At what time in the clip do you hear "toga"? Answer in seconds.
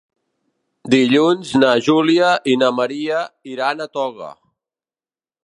3.99-4.33